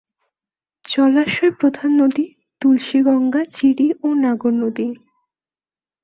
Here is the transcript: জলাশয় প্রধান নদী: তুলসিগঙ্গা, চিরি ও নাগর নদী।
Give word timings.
জলাশয় 0.85 1.51
প্রধান 1.51 1.91
নদী: 2.01 2.25
তুলসিগঙ্গা, 2.61 3.41
চিরি 3.53 3.87
ও 4.03 4.07
নাগর 4.23 4.53
নদী। 4.63 4.87